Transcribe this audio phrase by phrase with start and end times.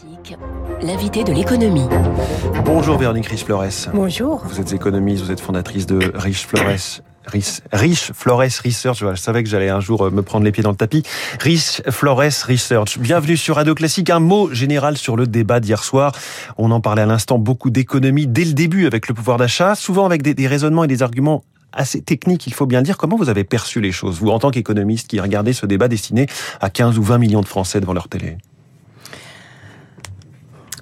[0.00, 0.38] Classique,
[0.82, 1.86] l'invité de l'économie.
[2.64, 3.90] Bonjour Véronique Riche-Flores.
[3.92, 4.42] Bonjour.
[4.46, 7.02] Vous êtes économiste, vous êtes fondatrice de Riche Flores.
[7.26, 10.62] Riche, Riche Flores Research, je savais que j'allais un jour euh, me prendre les pieds
[10.62, 11.02] dans le tapis.
[11.40, 12.18] Riche Flores
[12.48, 14.10] Research, bienvenue sur Radio Classique.
[14.10, 16.12] Un mot général sur le débat d'hier soir.
[16.56, 20.06] On en parlait à l'instant, beaucoup d'économie dès le début avec le pouvoir d'achat, souvent
[20.06, 22.96] avec des, des raisonnements et des arguments assez techniques, il faut bien dire.
[22.96, 26.26] Comment vous avez perçu les choses, vous, en tant qu'économiste qui regardez ce débat destiné
[26.60, 28.38] à 15 ou 20 millions de Français devant leur télé?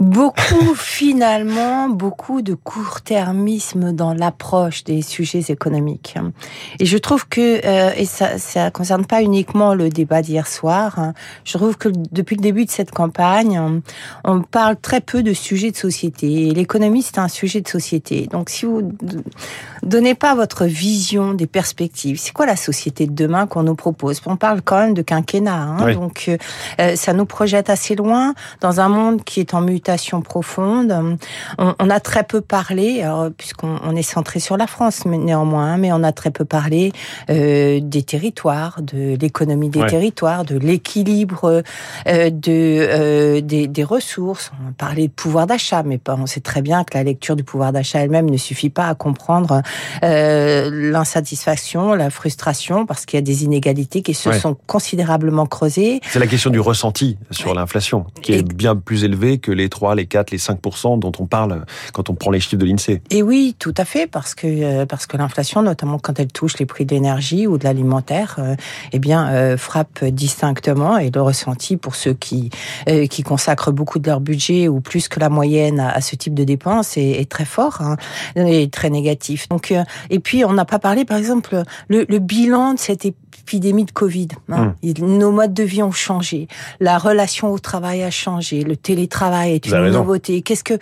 [0.00, 6.14] Beaucoup, finalement, beaucoup de court-termisme dans l'approche des sujets économiques.
[6.78, 8.34] Et je trouve que, euh, et ça
[8.64, 11.12] ne concerne pas uniquement le débat d'hier soir, hein,
[11.44, 13.60] je trouve que depuis le début de cette campagne,
[14.24, 16.48] on parle très peu de sujets de société.
[16.48, 18.26] Et l'économie, c'est un sujet de société.
[18.26, 18.92] Donc, si vous
[19.82, 24.22] donnez pas votre vision des perspectives, c'est quoi la société de demain qu'on nous propose?
[24.24, 25.60] On parle quand même de quinquennat.
[25.60, 26.30] Hein, Donc,
[26.80, 28.32] euh, ça nous projette assez loin
[28.62, 29.89] dans un monde qui est en mutation
[30.22, 31.18] profonde.
[31.58, 33.04] On, a très peu parlé,
[33.36, 36.92] puisqu'on est centré sur la France, mais néanmoins, mais on a très peu parlé
[37.28, 41.62] euh, des territoires, de l'économie des territoires, de l'équilibre
[42.08, 44.52] euh, de euh, des, ressources.
[44.62, 47.44] On a parlé de pouvoir d'achat, mais on sait très bien que la lecture du
[47.44, 49.62] pouvoir d'achat elle-même ne suffit pas à comprendre
[50.02, 56.00] l'insatisfaction, la frustration, parce qu'il y a des inégalités qui se sont considérablement creusées.
[56.08, 59.94] C'est la question du ressenti sur l'inflation, qui est bien plus élevée que les 3,
[59.94, 61.64] les 4, les 5% dont on parle
[61.94, 63.00] quand on prend les chiffres de l'INSEE.
[63.08, 66.58] Et oui, tout à fait, parce que, euh, parce que l'inflation, notamment quand elle touche
[66.58, 68.56] les prix de l'énergie ou de l'alimentaire, euh,
[68.92, 72.50] eh bien, euh, frappe distinctement et le ressenti pour ceux qui,
[73.08, 76.44] qui consacrent beaucoup de leur budget ou plus que la moyenne à, ce type de
[76.44, 77.96] dépenses est, très fort hein,
[78.36, 79.48] et très négatif.
[79.48, 79.72] Donc,
[80.10, 83.04] et puis, on n'a pas parlé, par exemple, le, le bilan de cette
[83.40, 84.28] épidémie de Covid.
[84.50, 84.74] Hein.
[84.82, 85.18] Hmm.
[85.18, 86.48] Nos modes de vie ont changé,
[86.80, 90.42] la relation au travail a changé, le télétravail est une nouveauté.
[90.42, 90.78] Qu'est-ce que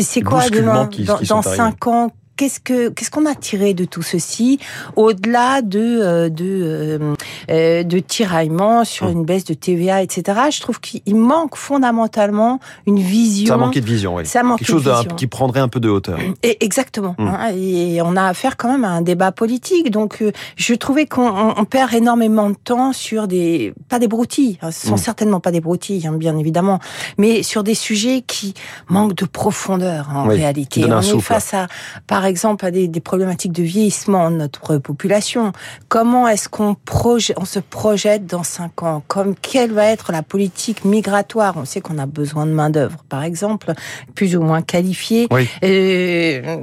[0.00, 0.88] c'est quoi demain?
[0.98, 2.10] dans, dans cinq ans
[2.40, 4.58] qu'est-ce que qu'est-ce qu'on a tiré de tout ceci
[4.96, 7.14] au-delà de euh, de euh,
[7.50, 9.12] euh, de tiraillements sur hum.
[9.12, 10.40] une baisse de TVA, etc.
[10.50, 13.48] Je trouve qu'il manque fondamentalement une vision.
[13.48, 14.24] Ça manquait de vision, oui.
[14.24, 16.18] Ça Quelque chose qui prendrait un peu de hauteur.
[16.42, 17.14] Et exactement.
[17.18, 17.28] Hum.
[17.28, 19.90] Hein, et on a affaire quand même à un débat politique.
[19.90, 20.24] Donc,
[20.56, 24.58] je trouvais qu'on perd énormément de temps sur des pas des broutilles.
[24.62, 24.98] Hein, ce sont hum.
[24.98, 26.78] certainement pas des broutilles, hein, bien évidemment,
[27.18, 28.54] mais sur des sujets qui
[28.88, 30.86] manquent de profondeur en réalité.
[30.88, 31.68] On est face à,
[32.06, 35.52] par exemple à des, des, problématiques de vieillissement de notre population.
[35.88, 36.76] Comment est-ce qu'on
[37.36, 39.02] on se projette dans cinq ans?
[39.06, 41.54] Comme quelle va être la politique migratoire?
[41.56, 43.72] On sait qu'on a besoin de main d'œuvre, par exemple,
[44.14, 45.28] plus ou moins qualifiée,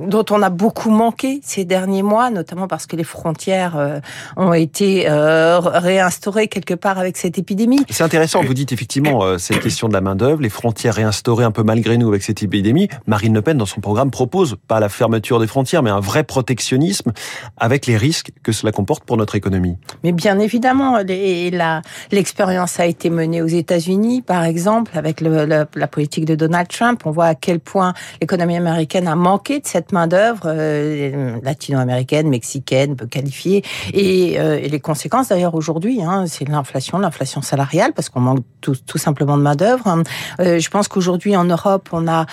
[0.08, 4.00] dont on a beaucoup manqué ces derniers mois, notamment parce que les frontières euh,
[4.36, 7.80] ont été euh, réinstaurées quelque part avec cette épidémie.
[7.90, 8.42] C'est intéressant.
[8.44, 11.64] Vous dites effectivement euh, cette question de la main d'œuvre, les frontières réinstaurées un peu
[11.64, 12.88] malgré nous avec cette épidémie.
[13.06, 16.24] Marine Le Pen, dans son programme, propose pas la fermeture des frontières mais un vrai
[16.24, 17.12] protectionnisme
[17.58, 19.78] avec les risques que cela comporte pour notre économie.
[20.04, 21.00] Mais bien évidemment,
[22.12, 27.02] l'expérience a été menée aux États-Unis, par exemple, avec la politique de Donald Trump.
[27.06, 32.96] On voit à quel point l'économie américaine a manqué de cette main-d'œuvre euh, latino-américaine, mexicaine,
[32.96, 33.64] peu qualifiée.
[33.94, 38.76] Et, euh, les conséquences, d'ailleurs, aujourd'hui, hein, c'est l'inflation, l'inflation salariale, parce qu'on manque tout,
[38.98, 40.04] simplement de main-d'œuvre.
[40.40, 42.28] Euh, je pense qu'aujourd'hui, en Europe, on a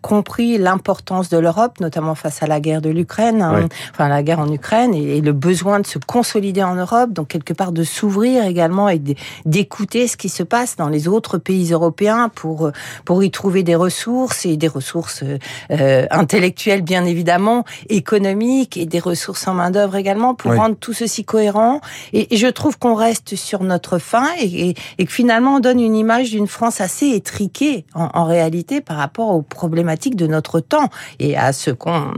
[0.00, 4.40] compris l'importance de l'Europe notamment face à la guerre de l'Ukraine, hein, enfin la guerre
[4.40, 8.44] en Ukraine, et, le besoin de se consolider en Europe, donc quelque part de s'ouvrir
[8.44, 9.00] également et
[9.46, 12.70] d'écouter ce qui se passe dans les autres pays européens pour
[13.04, 15.24] pour y trouver des ressources et des ressources
[15.70, 20.92] euh, intellectuelles bien évidemment, économiques et des ressources en main d'œuvre également pour rendre tout
[20.92, 21.80] ceci cohérent.
[22.12, 25.96] Et, je trouve qu'on reste sur notre fin et, et, que finalement on donne une
[25.96, 30.88] image d'une France assez étriquée en, en réalité par rapport aux problématiques de notre temps.
[31.18, 32.12] Et à ce qu'on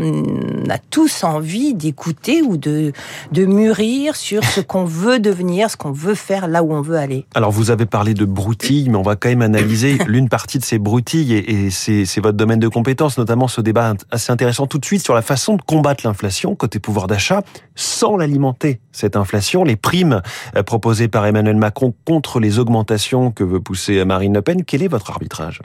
[0.69, 2.93] a tous envie d'écouter ou de,
[3.33, 6.97] de mûrir sur ce qu'on veut devenir, ce qu'on veut faire là où on veut
[6.97, 7.27] aller.
[7.35, 10.65] Alors vous avez parlé de broutilles, mais on va quand même analyser l'une partie de
[10.65, 14.85] ces broutilles et, c'est votre domaine de compétence, notamment ce débat assez intéressant tout de
[14.85, 17.43] suite sur la façon de combattre l'inflation côté pouvoir d'achat
[17.75, 20.23] sans l'alimenter, cette inflation, les primes
[20.57, 24.65] euh, proposées par Emmanuel Macron contre les augmentations que veut pousser Marine Le Pen.
[24.65, 25.61] Quel est votre arbitrage?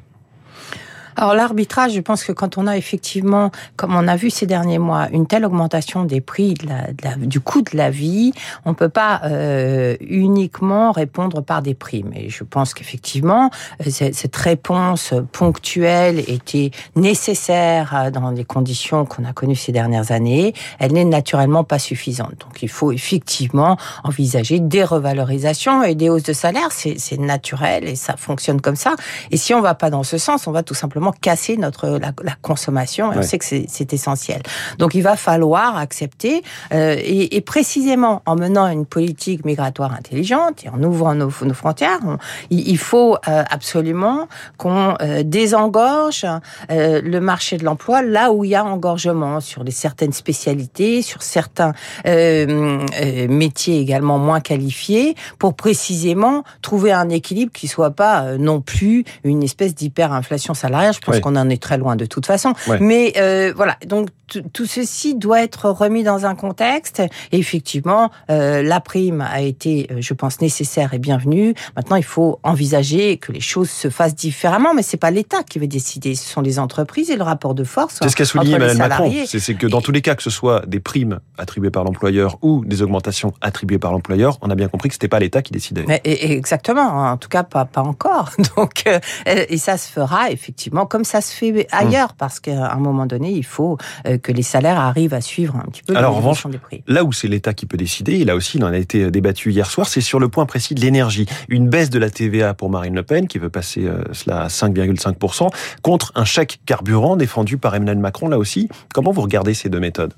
[1.15, 4.79] Alors l'arbitrage, je pense que quand on a effectivement, comme on a vu ces derniers
[4.79, 8.33] mois, une telle augmentation des prix, de la, de la, du coût de la vie,
[8.65, 12.11] on peut pas euh, uniquement répondre par des primes.
[12.15, 13.49] Et je pense qu'effectivement,
[13.85, 20.11] euh, cette réponse ponctuelle était nécessaire euh, dans les conditions qu'on a connues ces dernières
[20.11, 20.53] années.
[20.79, 22.35] Elle n'est naturellement pas suffisante.
[22.39, 26.71] Donc il faut effectivement envisager des revalorisations et des hausses de salaire.
[26.71, 28.95] C'est naturel et ça fonctionne comme ça.
[29.31, 32.11] Et si on va pas dans ce sens, on va tout simplement casser notre la,
[32.23, 33.11] la consommation.
[33.13, 34.41] Et on sait que c'est essentiel.
[34.77, 36.43] Donc il va falloir accepter
[36.73, 41.53] euh, et, et, précisément en menant une politique migratoire intelligente et en ouvrant nos, nos
[41.53, 42.17] frontières, on,
[42.49, 44.27] il, il, faut euh, absolument
[44.57, 46.25] qu'on euh, désengorge
[46.69, 51.23] le marché de l'emploi là où il y a engorgement sur les certaines spécialités, sur
[51.23, 51.73] certains
[52.05, 59.43] métiers également moins qualifiés, pour précisément trouver un équilibre qui soit pas non plus une
[59.43, 60.90] espèce d'hyperinflation salariale.
[60.91, 62.53] Je pense qu'on en est très loin de toute façon.
[62.79, 64.09] Mais euh, voilà, donc
[64.53, 67.01] tout ceci doit être remis dans un contexte.
[67.31, 71.53] Et effectivement, euh, la prime a été, je pense, nécessaire et bienvenue.
[71.75, 74.73] Maintenant, il faut envisager que les choses se fassent différemment.
[74.73, 77.63] Mais c'est pas l'État qui va décider, ce sont les entreprises et le rapport de
[77.63, 77.99] force.
[78.01, 79.11] C'est ce qu'a souligné Emmanuel Macron.
[79.25, 82.63] C'est que dans tous les cas, que ce soit des primes attribuées par l'employeur ou
[82.65, 85.85] des augmentations attribuées par l'employeur, on a bien compris que c'était pas l'État qui décidait.
[85.87, 87.11] Mais, exactement.
[87.11, 88.31] En tout cas, pas, pas encore.
[88.55, 92.17] Donc, euh, et ça se fera effectivement comme ça se fait ailleurs, mmh.
[92.17, 95.69] parce qu'à un moment donné, il faut euh, que les salaires arrivent à suivre un
[95.69, 96.83] petit peu Alors, en revanche, des prix.
[96.87, 99.51] Là où c'est l'État qui peut décider, et là aussi il en a été débattu
[99.51, 101.25] hier soir, c'est sur le point précis de l'énergie.
[101.49, 104.47] Une baisse de la TVA pour Marine Le Pen, qui veut passer euh, cela à
[104.47, 105.49] 5,5%,
[105.81, 108.69] contre un chèque carburant défendu par Emmanuel Macron, là aussi.
[108.93, 110.13] Comment vous regardez ces deux méthodes?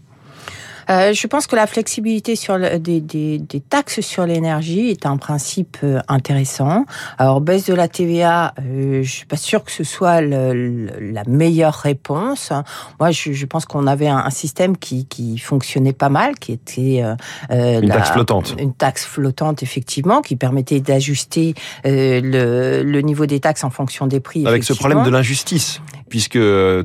[0.89, 5.06] Euh, je pense que la flexibilité sur le, des, des, des, taxes sur l'énergie est
[5.06, 6.85] un principe euh, intéressant.
[7.18, 11.12] Alors baisse de la TVA, euh, je suis pas sûre que ce soit le, le,
[11.12, 12.51] la meilleure réponse.
[13.00, 16.51] Moi, je, je pense qu'on avait un, un, système qui, qui fonctionnait pas mal, qui
[16.51, 17.03] était
[17.51, 18.56] euh, une la, taxe flottante.
[18.57, 21.53] Une taxe flottante effectivement, qui permettait d'ajuster
[21.86, 24.45] euh, le, le, niveau des taxes en fonction des prix.
[24.47, 25.81] Avec ce problème de l'injustice,
[26.13, 26.38] puisque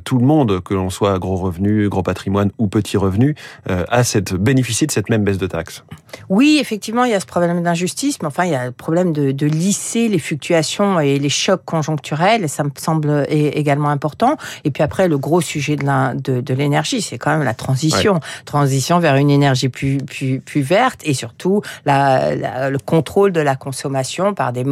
[0.05, 3.35] tout le monde, que l'on soit gros revenu, gros patrimoine ou petit revenu,
[3.69, 5.85] euh, a cette, bénéficié de cette même baisse de taxes.
[6.31, 9.13] Oui, effectivement, il y a ce problème d'injustice, mais enfin, il y a le problème
[9.13, 14.39] de, de, lisser les fluctuations et les chocs conjoncturels, et ça me semble également important.
[14.65, 18.15] Et puis après, le gros sujet de l'énergie, de, c'est quand même la transition.
[18.15, 18.21] Ouais.
[18.47, 23.43] Transition vers une énergie plus, plus, plus verte et surtout la, la, le contrôle de
[23.43, 24.65] la consommation par des,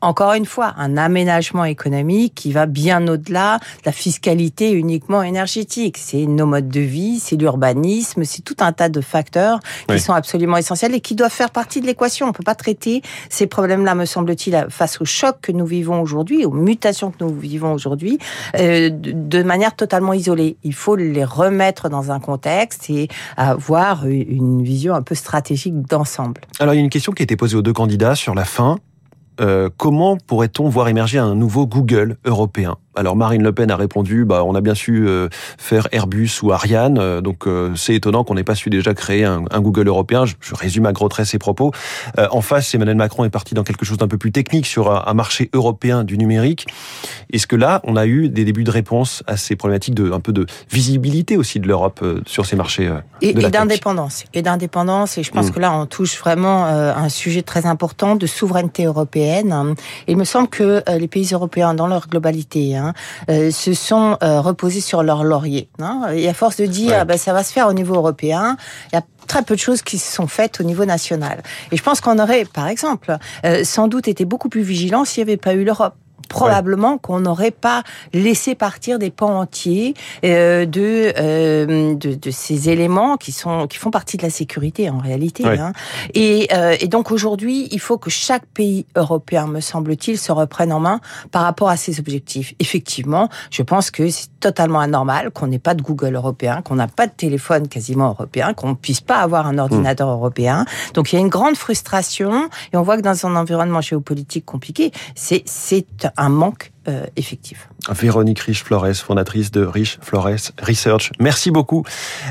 [0.00, 5.96] encore une fois, un aménagement économique qui va bien au-delà de la fiscalité uniquement énergétique.
[5.98, 10.00] C'est nos modes de vie, c'est l'urbanisme, c'est tout un tas de facteurs qui oui.
[10.00, 12.28] sont absolument essentiels et qui doivent faire partie de l'équation.
[12.28, 16.44] On peut pas traiter ces problèmes-là, me semble-t-il, face au choc que nous vivons aujourd'hui,
[16.44, 18.18] aux mutations que nous vivons aujourd'hui,
[18.58, 20.56] euh, de manière totalement isolée.
[20.64, 26.40] Il faut les remettre dans un contexte et avoir une vision un peu stratégique d'ensemble.
[26.58, 28.44] Alors, il y a une question qui a été posée aux deux candidats sur la
[28.44, 28.78] fin.
[29.40, 32.76] Euh, comment pourrait-on voir émerger un nouveau Google européen?
[33.00, 36.52] Alors Marine Le Pen a répondu, bah, on a bien su euh, faire Airbus ou
[36.52, 39.88] Ariane, euh, donc euh, c'est étonnant qu'on n'ait pas su déjà créer un, un Google
[39.88, 40.26] européen.
[40.26, 41.72] Je, je, résume à gros traits ses propos.
[42.18, 44.90] Euh, en face, Emmanuel Macron est parti dans quelque chose d'un peu plus technique sur
[44.92, 46.66] un, un marché européen du numérique.
[47.32, 50.20] Est-ce que là, on a eu des débuts de réponse à ces problématiques de un
[50.20, 52.92] peu de visibilité aussi de l'Europe sur ces marchés
[53.22, 54.24] Et, et d'indépendance.
[54.34, 55.16] Et d'indépendance.
[55.16, 55.52] Et je pense mmh.
[55.52, 59.74] que là, on touche vraiment un sujet très important de souveraineté européenne.
[60.06, 62.89] Il me semble que les pays européens, dans leur globalité, hein,
[63.30, 65.68] euh, se sont euh, reposés sur leur laurier.
[65.80, 66.08] Hein.
[66.14, 67.04] Et à force de dire ouais.
[67.04, 68.56] bah, ça va se faire au niveau européen,
[68.92, 71.42] il y a très peu de choses qui se sont faites au niveau national.
[71.70, 75.24] Et je pense qu'on aurait, par exemple, euh, sans doute été beaucoup plus vigilant s'il
[75.24, 75.94] n'y avait pas eu l'Europe
[76.30, 76.98] probablement ouais.
[77.02, 77.82] qu'on n'aurait pas
[78.14, 79.94] laissé partir des pans entiers
[80.24, 84.88] euh, de, euh, de, de ces éléments qui sont qui font partie de la sécurité
[84.88, 85.44] en réalité.
[85.44, 85.58] Ouais.
[85.58, 85.72] Hein.
[86.14, 90.72] Et, euh, et, donc aujourd'hui, il faut que chaque pays européen, me semble-t-il, se reprenne
[90.72, 91.00] en main
[91.32, 92.54] par rapport à ses objectifs.
[92.60, 96.88] Effectivement, je pense que c'est totalement anormal qu'on n'ait pas de Google européen, qu'on n'a
[96.88, 100.12] pas de téléphone quasiment européen, qu'on ne puisse pas avoir un ordinateur mmh.
[100.12, 100.64] européen.
[100.94, 104.46] Donc il y a une grande frustration et on voit que dans un environnement géopolitique
[104.46, 105.86] compliqué, c'est c'est
[106.20, 107.68] un manque euh, effectif.
[107.88, 110.28] Véronique Rich-Flores, fondatrice de Rich Flores
[110.62, 111.12] Research.
[111.18, 111.84] Merci beaucoup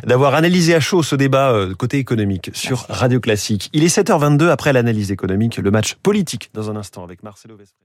[0.06, 3.70] d'avoir analysé à chaud ce débat euh, côté économique sur Radio Classique.
[3.74, 7.84] Il est 7h22 après l'analyse économique, le match politique dans un instant avec Marcelo Vespré.